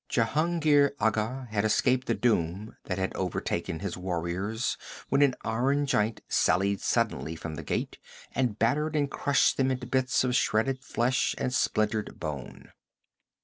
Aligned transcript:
Jehungir 0.09 0.95
Agha 0.99 1.47
had 1.51 1.63
escaped 1.63 2.07
the 2.07 2.15
doom 2.15 2.75
that 2.85 2.97
had 2.97 3.15
overtaken 3.15 3.81
his 3.81 3.95
warriors 3.97 4.75
when 5.09 5.21
an 5.21 5.35
iron 5.43 5.85
giant 5.85 6.21
sallied 6.27 6.81
suddenly 6.81 7.35
from 7.35 7.53
the 7.53 7.61
gate 7.61 7.99
and 8.33 8.57
battered 8.57 8.95
and 8.95 9.11
crushed 9.11 9.57
them 9.57 9.69
into 9.69 9.85
bits 9.85 10.23
of 10.23 10.35
shredded 10.35 10.83
flesh 10.83 11.35
and 11.37 11.53
splintered 11.53 12.19
bone. 12.19 12.71